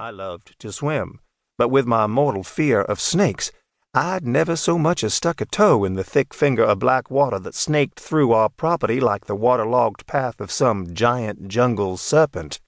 I 0.00 0.08
loved 0.08 0.58
to 0.60 0.72
swim, 0.72 1.20
but 1.58 1.68
with 1.68 1.84
my 1.84 2.06
mortal 2.06 2.42
fear 2.42 2.80
of 2.80 2.98
snakes, 2.98 3.52
I'd 3.92 4.26
never 4.26 4.56
so 4.56 4.78
much 4.78 5.04
as 5.04 5.12
stuck 5.12 5.42
a 5.42 5.44
toe 5.44 5.84
in 5.84 5.92
the 5.92 6.02
thick 6.02 6.32
finger 6.32 6.64
of 6.64 6.78
black 6.78 7.10
water 7.10 7.38
that 7.40 7.54
snaked 7.54 8.00
through 8.00 8.32
our 8.32 8.48
property 8.48 8.98
like 8.98 9.26
the 9.26 9.34
waterlogged 9.34 10.06
path 10.06 10.40
of 10.40 10.50
some 10.50 10.94
giant 10.94 11.48
jungle 11.48 11.98
serpent. 11.98 12.60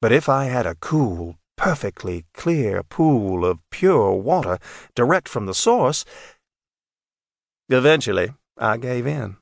But 0.00 0.10
if 0.10 0.28
I 0.28 0.46
had 0.46 0.66
a 0.66 0.74
cool, 0.74 1.38
perfectly 1.56 2.24
clear 2.34 2.82
pool 2.82 3.46
of 3.46 3.60
pure 3.70 4.10
water 4.14 4.58
direct 4.96 5.28
from 5.28 5.46
the 5.46 5.54
source, 5.54 6.04
eventually 7.68 8.34
I 8.58 8.78
gave 8.78 9.06
in. 9.06 9.36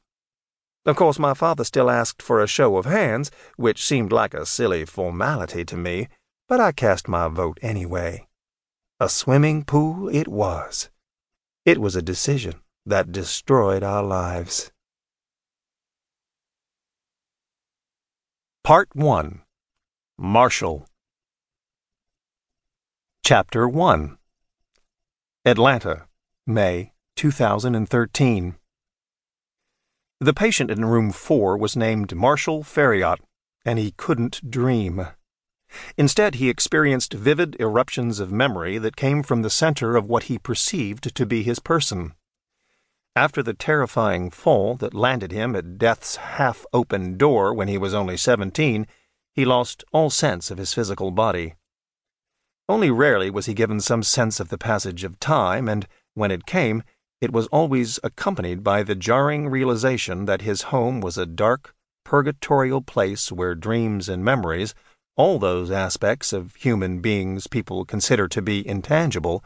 Of 0.85 0.97
course, 0.97 1.19
my 1.19 1.33
father 1.33 1.65
still 1.65 1.89
asked 1.89 2.21
for 2.21 2.43
a 2.43 2.47
show 2.47 2.77
of 2.77 2.85
hands, 2.85 3.31
which 3.57 3.83
seemed 3.83 4.13
like 4.13 4.35
a 4.35 4.45
silly 4.45 4.85
formality 4.85 5.65
to 5.65 5.79
me, 5.79 6.09
but 6.53 6.61
I 6.61 6.71
cast 6.71 7.09
my 7.09 7.29
vote 7.29 7.59
anyway. 7.63 8.27
A 9.01 9.09
swimming 9.09 9.65
pool 9.65 10.11
it 10.11 10.29
was. 10.29 10.91
It 11.65 11.79
was 11.79 11.97
a 11.97 12.03
decision 12.03 12.61
that 12.85 13.11
destroyed 13.11 13.83
our 13.83 14.03
lives. 14.03 14.71
Part 18.63 18.91
1 18.93 19.41
Marshall 20.19 20.87
Chapter 23.25 23.67
1 23.67 24.19
Atlanta, 25.47 26.07
May 26.47 26.93
2013 27.17 28.57
the 30.21 30.35
patient 30.35 30.71
in 30.71 30.85
room 30.85 31.13
four 31.13 31.57
was 31.57 31.77
named 31.77 32.15
Marshall 32.15 32.63
Ferriot, 32.63 33.21
and 33.65 33.79
he 33.79 33.93
couldn't 33.93 34.51
dream. 34.51 35.07
Instead, 35.97 36.37
he 36.37 36.49
experienced 36.49 37.15
vivid 37.15 37.57
eruptions 37.59 38.21
of 38.21 38.33
memory 38.33 38.79
that 38.79 38.97
came 38.97 39.23
from 39.23 39.43
the 39.43 39.51
center 39.51 39.97
of 39.97 40.07
what 40.07 40.25
he 40.25 40.39
perceived 40.39 41.15
to 41.15 41.27
be 41.27 41.43
his 41.43 41.59
person. 41.59 42.15
After 43.15 43.43
the 43.43 43.55
terrifying 43.55 44.31
fall 44.31 44.75
that 44.77 44.95
landed 44.95 45.33
him 45.33 45.55
at 45.55 45.79
death's 45.79 46.17
half 46.17 46.65
open 46.73 47.19
door 47.19 47.53
when 47.53 47.69
he 47.69 47.77
was 47.77 47.93
only 47.93 48.17
seventeen, 48.17 48.87
he 49.35 49.45
lost 49.45 49.85
all 49.93 50.11
sense 50.11 50.51
of 50.51 50.59
his 50.59 50.73
physical 50.73 51.11
body. 51.11 51.55
Only 52.69 52.91
rarely 52.91 53.29
was 53.29 53.47
he 53.47 53.55
given 53.55 53.81
some 53.81 54.03
sense 54.03 54.41
of 54.41 54.49
the 54.49 54.59
passage 54.59 55.05
of 55.05 55.21
time, 55.21 55.69
and 55.69 55.87
when 56.15 56.31
it 56.31 56.47
came, 56.47 56.83
it 57.21 57.33
was 57.33 57.47
always 57.49 58.01
accompanied 58.03 58.65
by 58.65 58.83
the 58.83 58.95
jarring 58.95 59.49
realization 59.49 60.25
that 60.25 60.43
his 60.43 60.63
home 60.63 61.01
was 61.01 61.19
a 61.19 61.27
dark, 61.27 61.75
purgatorial 62.05 62.81
place 62.81 63.31
where 63.31 63.55
dreams 63.55 64.09
and 64.09 64.25
memories, 64.25 64.75
all 65.17 65.39
those 65.39 65.71
aspects 65.71 66.33
of 66.33 66.55
human 66.57 67.01
beings 67.01 67.47
people 67.47 67.85
consider 67.85 68.29
to 68.29 68.43
be 68.43 68.67
intangible, 68.67 69.45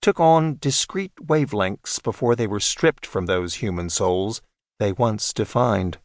took 0.00 0.18
on 0.20 0.56
discrete 0.60 1.14
wavelengths 1.16 2.02
before 2.02 2.34
they 2.34 2.46
were 2.46 2.60
stripped 2.60 3.04
from 3.06 3.26
those 3.26 3.56
human 3.56 3.90
souls 3.90 4.40
they 4.78 4.92
once 4.92 5.32
defined. 5.32 5.98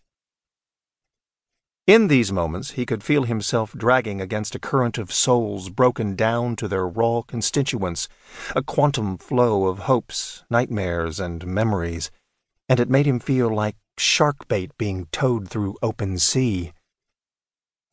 In 1.88 2.08
these 2.08 2.32
moments, 2.32 2.72
he 2.72 2.86
could 2.86 3.04
feel 3.04 3.24
himself 3.24 3.74
dragging 3.74 4.20
against 4.20 4.56
a 4.56 4.60
current 4.60 4.98
of 4.98 5.14
souls 5.14 5.70
broken 5.70 6.16
down 6.16 6.56
to 6.56 6.68
their 6.68 6.88
raw 6.88 7.22
constituents, 7.22 8.10
a 8.56 8.64
quantum 8.64 9.18
flow 9.20 9.68
of 9.68 9.80
hopes, 9.80 10.44
nightmares, 10.50 11.20
and 11.20 11.46
memories, 11.46 12.10
and 12.68 12.80
it 12.80 12.90
made 12.90 13.06
him 13.06 13.20
feel 13.20 13.54
like 13.54 13.76
shark 13.98 14.48
bait 14.48 14.72
being 14.80 15.08
towed 15.12 15.48
through 15.48 15.78
open 15.84 16.18
sea. 16.18 16.74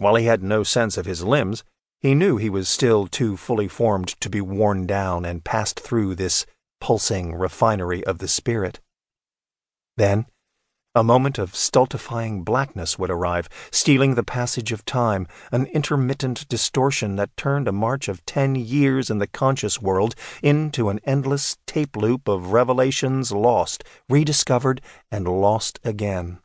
While 0.03 0.17
he 0.17 0.25
had 0.25 0.43
no 0.43 0.65
sense 0.65 0.99
of 0.99 1.07
his 1.07 1.23
limbs, 1.23 1.63
he 2.01 2.13
knew 2.17 2.37
he 2.37 2.51
was 2.51 2.69
still 2.69 3.07
too 3.07 3.37
fully 3.37 3.69
formed 3.69 4.09
to 4.21 4.29
be 4.29 4.41
worn 4.41 4.85
down 4.85 5.25
and 5.25 5.45
passed 5.45 5.79
through 5.79 6.17
this 6.17 6.45
pulsing 6.81 7.37
refinery 7.37 8.05
of 8.05 8.19
the 8.19 8.27
spirit. 8.27 8.81
Then, 9.97 10.27
a 10.93 11.05
moment 11.05 11.39
of 11.39 11.55
stultifying 11.55 12.43
blackness 12.43 12.99
would 12.99 13.13
arrive, 13.13 13.49
stealing 13.71 14.17
the 14.17 14.25
passage 14.25 14.73
of 14.73 14.85
time, 14.85 15.29
an 15.53 15.67
intermittent 15.67 16.49
distortion 16.49 17.15
that 17.15 17.37
turned 17.37 17.69
a 17.69 17.73
march 17.73 18.09
of 18.09 18.27
ten 18.27 18.57
years 18.57 19.09
in 19.09 19.19
the 19.19 19.29
conscious 19.29 19.81
world 19.81 20.17
into 20.43 20.89
an 20.89 20.99
endless 21.05 21.59
tape 21.65 21.95
loop 21.95 22.27
of 22.27 22.53
revelations 22.53 23.31
lost, 23.31 23.85
rediscovered, 24.09 24.81
and 25.13 25.29
lost 25.29 25.79
again. 25.85 26.41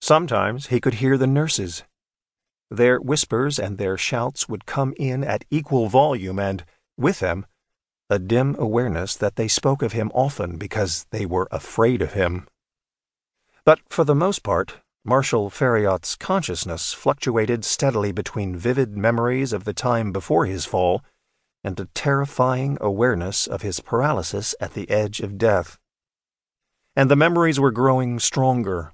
Sometimes 0.00 0.68
he 0.68 0.80
could 0.80 0.94
hear 0.94 1.18
the 1.18 1.26
nurses. 1.26 1.82
Their 2.70 3.00
whispers 3.00 3.58
and 3.58 3.78
their 3.78 3.96
shouts 3.96 4.48
would 4.48 4.64
come 4.64 4.94
in 4.96 5.24
at 5.24 5.44
equal 5.50 5.88
volume, 5.88 6.38
and, 6.38 6.64
with 6.96 7.18
them, 7.18 7.46
a 8.08 8.18
dim 8.18 8.56
awareness 8.58 9.16
that 9.16 9.36
they 9.36 9.48
spoke 9.48 9.82
of 9.82 9.92
him 9.92 10.10
often 10.14 10.56
because 10.56 11.06
they 11.10 11.26
were 11.26 11.48
afraid 11.50 12.02
of 12.02 12.12
him. 12.12 12.46
But 13.64 13.80
for 13.88 14.04
the 14.04 14.14
most 14.14 14.42
part, 14.42 14.78
Marshall 15.04 15.48
Ferriot's 15.48 16.14
consciousness 16.14 16.92
fluctuated 16.92 17.64
steadily 17.64 18.12
between 18.12 18.56
vivid 18.56 18.96
memories 18.96 19.52
of 19.52 19.64
the 19.64 19.72
time 19.72 20.12
before 20.12 20.46
his 20.46 20.66
fall 20.66 21.02
and 21.64 21.78
a 21.78 21.86
terrifying 21.86 22.78
awareness 22.80 23.46
of 23.46 23.62
his 23.62 23.80
paralysis 23.80 24.54
at 24.60 24.74
the 24.74 24.90
edge 24.90 25.20
of 25.20 25.38
death. 25.38 25.78
And 26.96 27.10
the 27.10 27.16
memories 27.16 27.60
were 27.60 27.70
growing 27.70 28.18
stronger. 28.18 28.92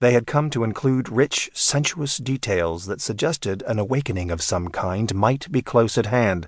They 0.00 0.12
had 0.12 0.28
come 0.28 0.48
to 0.50 0.62
include 0.62 1.08
rich, 1.08 1.50
sensuous 1.54 2.18
details 2.18 2.86
that 2.86 3.00
suggested 3.00 3.62
an 3.62 3.80
awakening 3.80 4.30
of 4.30 4.40
some 4.40 4.68
kind 4.68 5.12
might 5.12 5.50
be 5.50 5.60
close 5.60 5.98
at 5.98 6.06
hand. 6.06 6.46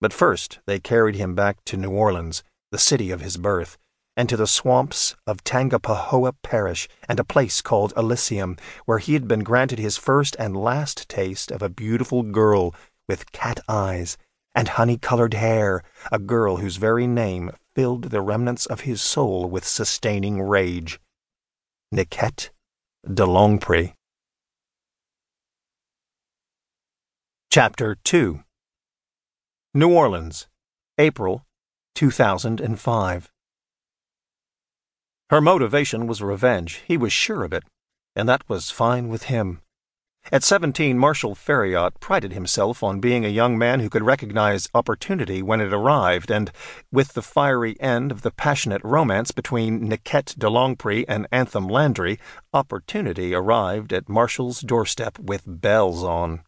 But 0.00 0.12
first 0.12 0.60
they 0.66 0.78
carried 0.78 1.16
him 1.16 1.34
back 1.34 1.64
to 1.64 1.76
New 1.76 1.90
Orleans, 1.90 2.44
the 2.70 2.78
city 2.78 3.10
of 3.10 3.22
his 3.22 3.38
birth, 3.38 3.76
and 4.16 4.28
to 4.28 4.36
the 4.36 4.46
swamps 4.46 5.16
of 5.26 5.42
Tangipahoa 5.42 6.34
Parish 6.44 6.88
and 7.08 7.18
a 7.18 7.24
place 7.24 7.60
called 7.60 7.92
Elysium, 7.96 8.56
where 8.84 8.98
he 8.98 9.14
had 9.14 9.26
been 9.26 9.42
granted 9.42 9.80
his 9.80 9.96
first 9.96 10.36
and 10.38 10.56
last 10.56 11.08
taste 11.08 11.50
of 11.50 11.62
a 11.62 11.68
beautiful 11.68 12.22
girl 12.22 12.72
with 13.08 13.32
cat 13.32 13.58
eyes 13.68 14.16
and 14.54 14.68
honey 14.68 14.96
colored 14.96 15.34
hair, 15.34 15.82
a 16.12 16.20
girl 16.20 16.58
whose 16.58 16.76
very 16.76 17.08
name 17.08 17.50
filled 17.74 18.10
the 18.10 18.20
remnants 18.20 18.66
of 18.66 18.82
his 18.82 19.02
soul 19.02 19.50
with 19.50 19.66
sustaining 19.66 20.40
rage. 20.40 21.00
Niquette 21.92 22.50
Delongpre. 23.06 23.94
Chapter 27.50 27.96
2 28.04 28.44
New 29.72 29.90
Orleans, 29.90 30.46
April 30.98 31.46
2005. 31.94 33.30
Her 35.30 35.40
motivation 35.40 36.06
was 36.06 36.20
revenge, 36.20 36.82
he 36.86 36.98
was 36.98 37.12
sure 37.12 37.42
of 37.42 37.54
it, 37.54 37.64
and 38.14 38.28
that 38.28 38.46
was 38.48 38.70
fine 38.70 39.08
with 39.08 39.24
him. 39.24 39.62
At 40.32 40.44
seventeen, 40.44 40.96
Marshall 40.96 41.34
Ferriot 41.34 41.98
prided 41.98 42.32
himself 42.32 42.84
on 42.84 43.00
being 43.00 43.24
a 43.24 43.28
young 43.28 43.58
man 43.58 43.80
who 43.80 43.90
could 43.90 44.04
recognize 44.04 44.68
opportunity 44.72 45.42
when 45.42 45.60
it 45.60 45.72
arrived, 45.72 46.30
and 46.30 46.52
with 46.92 47.14
the 47.14 47.22
fiery 47.22 47.76
end 47.80 48.12
of 48.12 48.22
the 48.22 48.30
passionate 48.30 48.80
romance 48.84 49.32
between 49.32 49.88
Niquette 49.88 50.36
Delongpre 50.38 51.04
and 51.08 51.26
Anthem 51.32 51.66
Landry, 51.66 52.20
opportunity 52.54 53.34
arrived 53.34 53.92
at 53.92 54.08
Marshall's 54.08 54.60
doorstep 54.60 55.18
with 55.18 55.42
bells 55.46 56.04
on. 56.04 56.44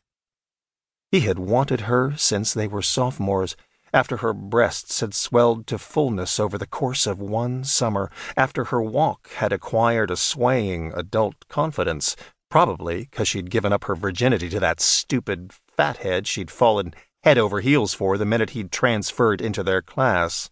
He 1.11 1.21
had 1.23 1.41
wanted 1.41 1.83
her 1.83 2.15
since 2.17 2.55
they 2.55 2.69
were 2.69 2.83
sophomores, 2.83 3.57
after 3.93 4.19
her 4.19 4.33
breasts 4.33 5.01
had 5.01 5.13
swelled 5.13 5.67
to 5.67 5.77
fullness 5.77 6.39
over 6.39 6.57
the 6.57 6.67
course 6.67 7.05
of 7.05 7.21
one 7.21 7.65
summer, 7.65 8.13
after 8.37 8.67
her 8.67 8.81
walk 8.81 9.29
had 9.33 9.53
acquired 9.53 10.13
a 10.13 10.17
swaying 10.17 10.93
adult 10.95 11.49
confidence, 11.49 12.15
probably 12.53 13.09
because 13.11 13.27
she'd 13.27 13.49
given 13.49 13.73
up 13.73 13.85
her 13.85 13.95
virginity 13.95 14.47
to 14.51 14.61
that 14.61 14.79
stupid 14.79 15.55
fathead 15.75 16.27
she'd 16.27 16.51
fallen 16.51 16.93
head 17.23 17.39
over 17.39 17.61
heels 17.63 17.95
for 17.95 18.19
the 18.19 18.27
minute 18.27 18.51
he'd 18.51 18.71
transferred 18.71 19.41
into 19.41 19.63
their 19.63 19.81
class. 19.81 20.51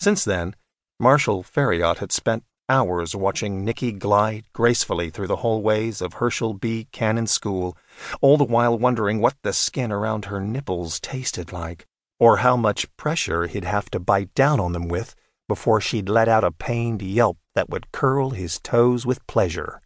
Since 0.00 0.24
then, 0.24 0.56
Marshall 0.98 1.42
Ferriot 1.42 1.98
had 1.98 2.12
spent 2.12 2.44
hours 2.66 3.14
watching 3.14 3.62
Nicky 3.62 3.92
glide 3.92 4.46
gracefully 4.54 5.10
through 5.10 5.26
the 5.26 5.36
hallways 5.44 6.00
of 6.00 6.14
Herschel 6.14 6.54
B. 6.54 6.88
Cannon 6.92 7.26
School, 7.26 7.76
all 8.22 8.38
the 8.38 8.44
while 8.44 8.78
wondering 8.78 9.20
what 9.20 9.36
the 9.42 9.52
skin 9.52 9.92
around 9.92 10.24
her 10.24 10.40
nipples 10.40 10.98
tasted 10.98 11.52
like 11.52 11.84
or 12.18 12.38
how 12.38 12.56
much 12.56 12.88
pressure 12.96 13.46
he'd 13.48 13.64
have 13.64 13.90
to 13.90 14.00
bite 14.00 14.32
down 14.34 14.58
on 14.58 14.72
them 14.72 14.88
with 14.88 15.14
before 15.46 15.78
she'd 15.78 16.08
let 16.08 16.26
out 16.26 16.42
a 16.42 16.50
pained 16.50 17.02
yelp 17.02 17.36
that 17.54 17.68
would 17.68 17.92
curl 17.92 18.30
his 18.30 18.58
toes 18.60 19.04
with 19.04 19.26
pleasure. 19.26 19.82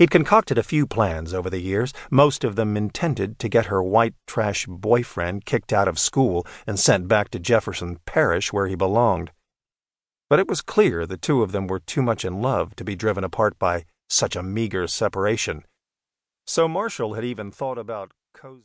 He'd 0.00 0.10
concocted 0.10 0.56
a 0.56 0.62
few 0.62 0.86
plans 0.86 1.34
over 1.34 1.50
the 1.50 1.60
years, 1.60 1.92
most 2.10 2.42
of 2.42 2.56
them 2.56 2.74
intended 2.74 3.38
to 3.38 3.50
get 3.50 3.66
her 3.66 3.82
white 3.82 4.14
trash 4.26 4.64
boyfriend 4.66 5.44
kicked 5.44 5.74
out 5.74 5.88
of 5.88 5.98
school 5.98 6.46
and 6.66 6.80
sent 6.80 7.06
back 7.06 7.28
to 7.32 7.38
Jefferson 7.38 7.98
Parish 8.06 8.50
where 8.50 8.66
he 8.66 8.74
belonged. 8.74 9.30
But 10.30 10.38
it 10.38 10.48
was 10.48 10.62
clear 10.62 11.04
the 11.04 11.18
two 11.18 11.42
of 11.42 11.52
them 11.52 11.66
were 11.66 11.80
too 11.80 12.00
much 12.00 12.24
in 12.24 12.40
love 12.40 12.74
to 12.76 12.84
be 12.84 12.96
driven 12.96 13.24
apart 13.24 13.58
by 13.58 13.84
such 14.08 14.36
a 14.36 14.42
meager 14.42 14.86
separation. 14.86 15.64
So 16.46 16.66
Marshall 16.66 17.12
had 17.12 17.26
even 17.26 17.50
thought 17.50 17.76
about 17.76 18.12
cozy. 18.32 18.58